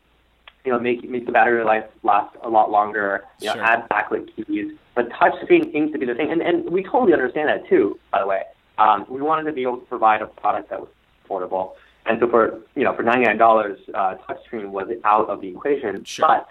[0.65, 3.65] you know, make make the battery life last a lot longer, you know, sure.
[3.65, 4.73] add backlit keys.
[4.95, 7.99] But touchscreen seems to be the thing, and and we totally understand that too.
[8.13, 8.43] By the way,
[8.79, 10.89] um, we wanted to be able to provide a product that was
[11.27, 11.73] affordable,
[12.07, 15.49] and so for you know for ninety nine dollars, uh, touchscreen was out of the
[15.49, 16.05] equation.
[16.05, 16.29] Sure.
[16.29, 16.49] But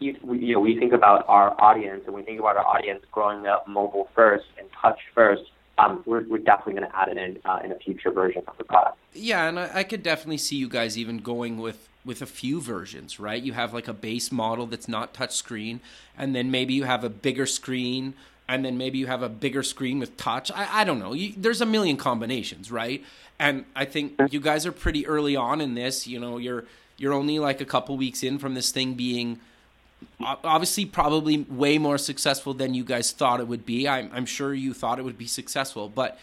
[0.00, 3.46] you, you know, we think about our audience, and we think about our audience growing
[3.46, 7.38] up mobile first and touch first um, we're, we're definitely going to add it in
[7.44, 8.98] uh, in a future version of the product.
[9.14, 12.60] Yeah, and I, I could definitely see you guys even going with with a few
[12.60, 13.42] versions, right?
[13.42, 15.80] You have like a base model that's not touchscreen,
[16.16, 18.14] and then maybe you have a bigger screen,
[18.48, 20.50] and then maybe you have a bigger screen with touch.
[20.52, 21.12] I, I don't know.
[21.12, 23.02] You, there's a million combinations, right?
[23.38, 26.06] And I think you guys are pretty early on in this.
[26.06, 26.64] You know, you're
[26.96, 29.40] you're only like a couple weeks in from this thing being
[30.20, 33.88] obviously probably way more successful than you guys thought it would be.
[33.88, 36.18] I'm, I'm sure you thought it would be successful, but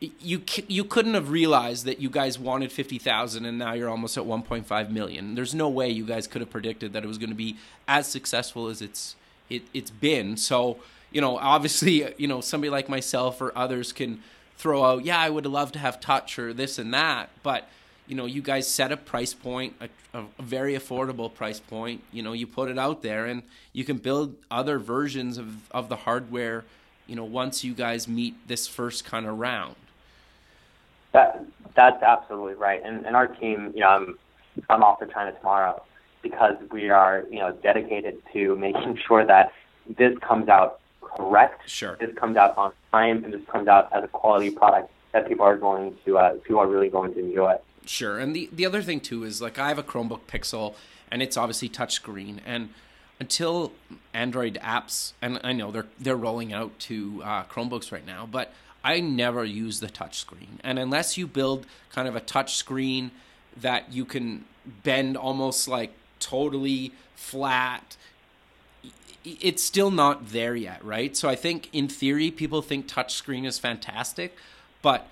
[0.00, 4.24] you you couldn't have realized that you guys wanted 50,000 and now you're almost at
[4.24, 5.34] 1.5 million.
[5.34, 7.56] There's no way you guys could have predicted that it was going to be
[7.88, 9.16] as successful as it's
[9.48, 10.36] it, it's been.
[10.36, 10.78] So,
[11.10, 14.22] you know, obviously, uh, you know, somebody like myself or others can
[14.56, 17.68] throw out, yeah, I would love to have touch or this and that, but
[18.06, 19.88] you know, you guys set a price point, a,
[20.18, 22.02] a, very affordable price point.
[22.12, 23.42] You know, you put it out there, and
[23.72, 26.64] you can build other versions of of the hardware
[27.06, 29.76] you know, once you guys meet this first kind of round.
[31.12, 32.82] That that's absolutely right.
[32.84, 34.18] And and our team, you know, I'm
[34.68, 35.82] I'm off to China tomorrow
[36.22, 39.52] because we are, you know, dedicated to making sure that
[39.96, 41.68] this comes out correct.
[41.68, 41.96] Sure.
[42.00, 45.44] This comes out on time, and this comes out as a quality product that people
[45.44, 47.56] are going to uh, people are really going to enjoy.
[47.86, 48.18] Sure.
[48.18, 50.74] And the the other thing too is like I have a Chromebook Pixel,
[51.10, 52.70] and it's obviously touchscreen, and
[53.18, 53.72] until
[54.12, 58.52] Android apps, and I know they're they're rolling out to uh, Chromebooks right now, but
[58.84, 60.58] I never use the touchscreen.
[60.62, 63.10] And unless you build kind of a touchscreen
[63.56, 64.44] that you can
[64.84, 67.96] bend almost like totally flat,
[69.24, 71.16] it's still not there yet, right?
[71.16, 74.36] So I think in theory, people think touchscreen is fantastic,
[74.82, 75.08] but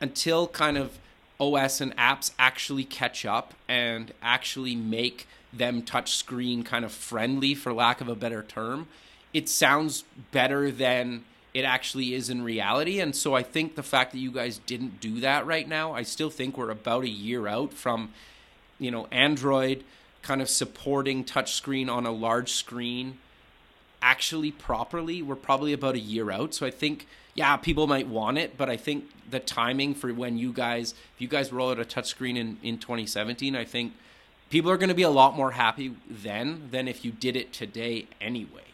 [0.00, 0.98] until kind of
[1.40, 7.72] OS and apps actually catch up and actually make them touchscreen kind of friendly, for
[7.72, 8.86] lack of a better term,
[9.32, 11.24] it sounds better than
[11.54, 13.00] it actually is in reality.
[13.00, 16.02] And so I think the fact that you guys didn't do that right now, I
[16.02, 18.10] still think we're about a year out from,
[18.78, 19.84] you know, Android
[20.22, 23.18] kind of supporting touchscreen on a large screen
[24.02, 25.22] actually properly.
[25.22, 26.54] We're probably about a year out.
[26.54, 27.06] So I think,
[27.38, 31.20] yeah, people might want it, but I think the timing for when you guys, if
[31.20, 33.92] you guys roll out a touchscreen in, in 2017, I think
[34.50, 37.52] people are going to be a lot more happy then than if you did it
[37.52, 38.64] today anyway.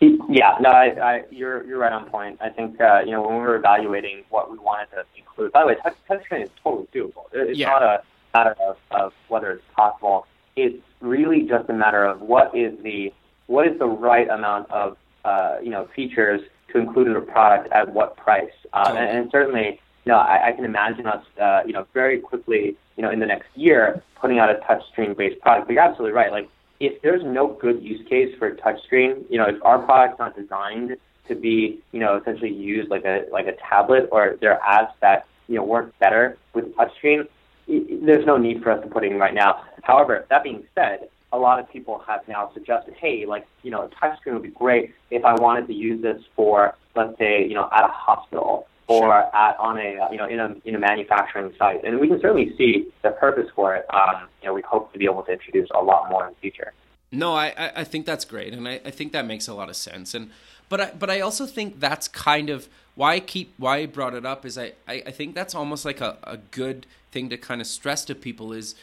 [0.00, 2.38] Yeah, no, I, I, you're you're right on point.
[2.40, 5.50] I think uh, you know when we were evaluating what we wanted to include.
[5.50, 7.24] By the way, touch, touchscreen is totally doable.
[7.32, 7.70] It's yeah.
[7.70, 8.02] not a
[8.32, 10.26] matter of, of whether it's possible.
[10.54, 13.12] It's really just a matter of what is the
[13.48, 17.72] what is the right amount of uh, you know features to include in a product
[17.72, 18.52] at what price.
[18.72, 22.18] Uh, and, and certainly, you know, I, I can imagine us uh, you know very
[22.18, 25.66] quickly you know in the next year putting out a touchscreen based product.
[25.66, 26.30] But you're absolutely right.
[26.30, 26.48] Like
[26.80, 30.96] if there's no good use case for touchscreen, you know, if our product's not designed
[31.26, 34.92] to be, you know, essentially used like a like a tablet, or there are apps
[35.00, 37.26] that you know work better with touchscreen,
[37.66, 39.64] there's no need for us to put it in right now.
[39.82, 43.82] However, that being said, a lot of people have now suggested, hey, like you know,
[43.82, 47.54] a touchscreen would be great if I wanted to use this for, let's say, you
[47.54, 51.52] know, at a hospital or at on a you know in a in a manufacturing
[51.58, 53.86] site, and we can certainly see the purpose for it.
[53.94, 56.40] Um, you know, we hope to be able to introduce a lot more in the
[56.40, 56.72] future.
[57.12, 59.76] No, I I think that's great, and I, I think that makes a lot of
[59.76, 60.14] sense.
[60.14, 60.30] And
[60.68, 64.14] but I but I also think that's kind of why I keep why I brought
[64.14, 67.36] it up is I I, I think that's almost like a, a good thing to
[67.36, 68.74] kind of stress to people is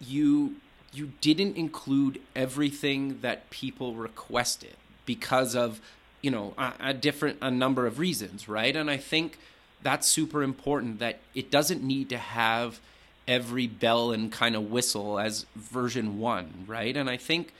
[0.00, 0.56] you
[0.94, 5.80] you didn't include everything that people requested because of
[6.22, 8.74] you know a, a, different a number of reasons right?
[8.74, 9.38] And i think
[9.82, 12.80] that's super important that it doesn't need to have
[13.26, 16.96] every bell and kind of whistle as version 1 right?
[16.96, 17.52] And i think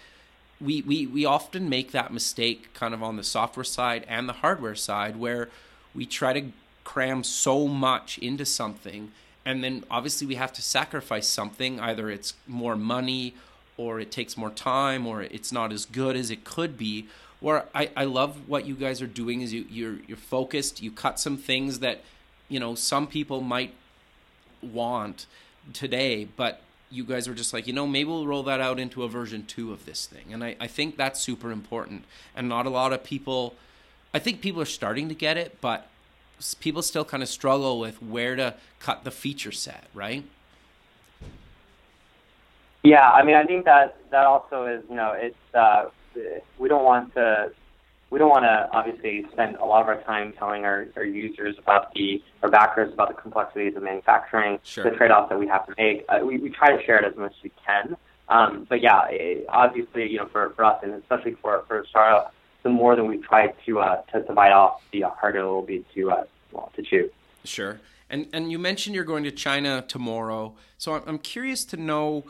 [0.60, 4.34] we, we we often make that mistake kind of on the software side and the
[4.34, 5.50] hardware side where
[5.94, 6.52] we try to
[6.84, 9.10] cram so much into something
[9.44, 11.78] and then obviously we have to sacrifice something.
[11.80, 13.34] Either it's more money
[13.76, 17.06] or it takes more time or it's not as good as it could be.
[17.40, 20.82] Where I, I love what you guys are doing is you you're you're focused.
[20.82, 22.00] You cut some things that
[22.48, 23.74] you know some people might
[24.62, 25.26] want
[25.72, 29.02] today but you guys are just like you know maybe we'll roll that out into
[29.02, 30.32] a version 2 of this thing.
[30.32, 32.04] And I, I think that's super important.
[32.34, 33.54] And not a lot of people
[34.14, 35.88] i think people are starting to get it but
[36.60, 40.24] people still kind of struggle with where to cut the feature set right
[42.82, 45.86] yeah i mean i think that that also is you know it's uh
[46.58, 47.50] we don't want to
[48.14, 51.56] we don't want to obviously spend a lot of our time telling our, our users
[51.58, 54.84] about the our backers about the complexities of manufacturing, sure.
[54.84, 56.04] the trade-offs that we have to make.
[56.08, 57.96] Uh, we, we try to share it as much as we can.
[58.28, 61.86] Um, but yeah, it, obviously, you know, for, for us and especially for for a
[61.88, 62.32] startup,
[62.64, 65.62] the more that we try to uh, to, to bite off, the harder it will
[65.62, 67.10] be to uh, well, to chew.
[67.44, 67.78] Sure.
[68.10, 72.24] And and you mentioned you're going to China tomorrow, so I'm, I'm curious to know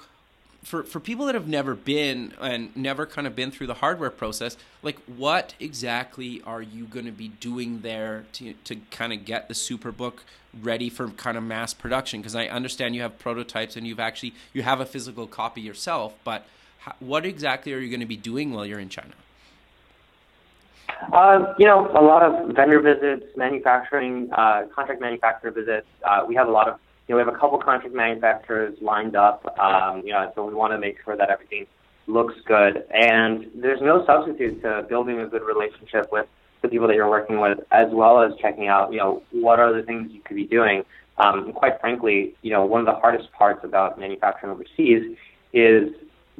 [0.65, 4.11] for for people that have never been and never kind of been through the hardware
[4.11, 9.25] process, like what exactly are you going to be doing there to to kind of
[9.25, 10.15] get the SuperBook
[10.61, 12.21] ready for kind of mass production?
[12.21, 16.15] Because I understand you have prototypes and you've actually you have a physical copy yourself,
[16.25, 16.47] but
[16.79, 19.15] how, what exactly are you going to be doing while you're in China?
[21.13, 25.87] Uh, you know, a lot of vendor visits, manufacturing, uh, contract manufacturer visits.
[26.03, 29.15] Uh, we have a lot of you know, we have a couple contract manufacturers lined
[29.15, 31.67] up, um, you know, so we want to make sure that everything
[32.07, 32.85] looks good.
[32.91, 36.27] And there's no substitute to building a good relationship with
[36.63, 39.73] the people that you're working with, as well as checking out, you know, what are
[39.75, 40.83] the things you could be doing.
[41.19, 45.17] Um, quite frankly, you know, one of the hardest parts about manufacturing overseas
[45.53, 45.93] is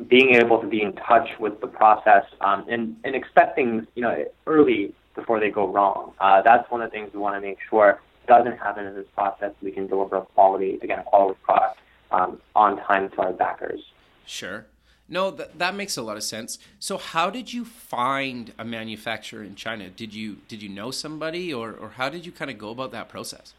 [0.09, 4.25] being able to be in touch with the process um, and, and expecting, you know,
[4.47, 6.13] early before they go wrong.
[6.21, 9.07] Uh, that's one of the things we want to make sure doesn't happen in this
[9.15, 9.53] process.
[9.63, 11.79] We can deliver a quality, again, a quality product
[12.11, 13.81] um, on time to our backers.
[14.27, 14.67] Sure.
[15.07, 16.59] No, that that makes a lot of sense.
[16.79, 19.91] So, how did you find a manufacturer in China?
[19.91, 22.91] Did you did you know somebody, or or how did you kind of go about
[22.93, 23.53] that process?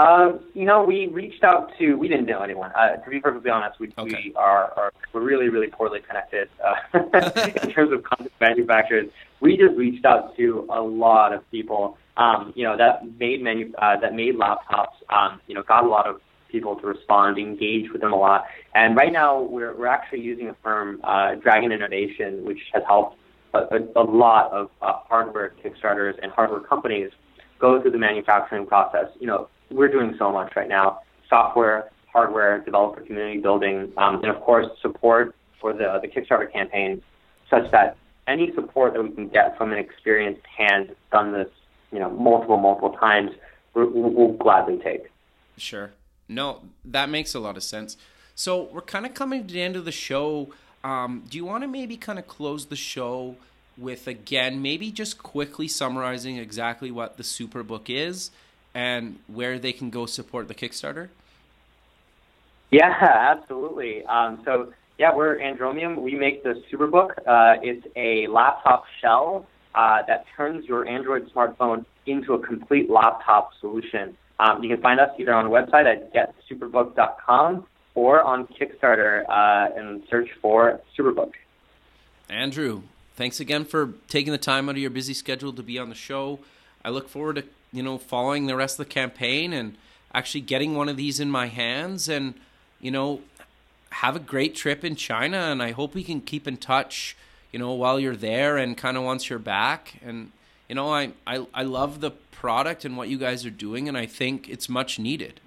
[0.00, 1.94] Um, you know, we reached out to.
[1.94, 2.72] We didn't know anyone.
[2.74, 4.14] Uh, to be perfectly honest, we, okay.
[4.24, 6.98] we are, are we're really really poorly connected uh,
[7.62, 9.10] in terms of content manufacturers.
[9.40, 11.98] We just reached out to a lot of people.
[12.16, 14.94] Um, you know that made manu- uh, that made laptops.
[15.10, 18.46] Um, you know, got a lot of people to respond, engage with them a lot.
[18.74, 23.18] And right now, we're we're actually using a firm, uh, Dragon Innovation, which has helped
[23.52, 27.10] a, a, a lot of uh, hardware Kickstarters and hardware companies
[27.58, 29.08] go through the manufacturing process.
[29.20, 34.26] You know, we're doing so much right now: software, hardware, developer community building, um, and
[34.26, 37.02] of course, support for the the Kickstarter campaign,
[37.48, 37.96] such that
[38.26, 41.48] any support that we can get from an experienced hand done this,
[41.92, 43.32] you know, multiple multiple times,
[43.74, 45.10] we'll, we'll gladly take.
[45.56, 45.90] Sure.
[46.28, 47.96] No, that makes a lot of sense.
[48.34, 50.50] So we're kind of coming to the end of the show.
[50.84, 53.36] Um, do you want to maybe kind of close the show
[53.76, 58.30] with again, maybe just quickly summarizing exactly what the Superbook is
[58.74, 61.08] and where they can go support the Kickstarter?
[62.70, 62.88] Yeah,
[63.36, 64.04] absolutely.
[64.04, 66.00] Um, so yeah, we're Andromium.
[66.00, 67.10] We make the Superbook.
[67.26, 73.52] Uh, it's a laptop shell uh, that turns your Android smartphone into a complete laptop
[73.60, 74.16] solution.
[74.38, 79.74] Um, you can find us either on the website at getsuperbook.com or on Kickstarter uh,
[79.76, 81.32] and search for Superbook.
[82.28, 82.82] Andrew,
[83.16, 85.94] thanks again for taking the time out of your busy schedule to be on the
[85.94, 86.38] show.
[86.84, 89.76] I look forward to you know following the rest of the campaign and
[90.12, 92.34] actually getting one of these in my hands and
[92.80, 93.20] you know
[93.90, 97.16] have a great trip in China and I hope we can keep in touch
[97.52, 100.32] you know while you're there and kind of once you're back and
[100.68, 103.98] you know I I I love the product and what you guys are doing, and
[103.98, 105.40] I think it's much needed.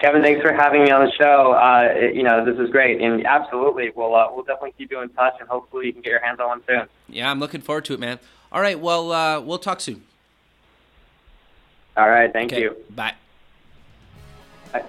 [0.00, 1.52] Kevin, thanks for having me on the show.
[1.52, 5.10] Uh, you know, this is great, and absolutely, we'll uh, we'll definitely keep you in
[5.10, 6.88] touch, and hopefully, you can get your hands on one soon.
[7.08, 8.18] Yeah, I'm looking forward to it, man.
[8.50, 10.02] All right, well, uh, we'll talk soon.
[11.96, 12.62] All right, thank okay.
[12.62, 12.76] you.
[12.94, 13.14] Bye.
[14.72, 14.84] Bye.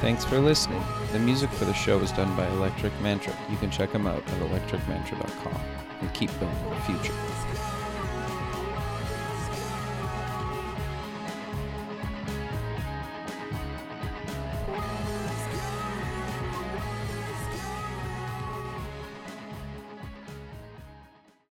[0.00, 0.82] Thanks for listening.
[1.12, 3.32] The music for the show is done by Electric Mantra.
[3.50, 5.60] You can check them out at electricmantra.com
[6.00, 7.14] and keep building the future.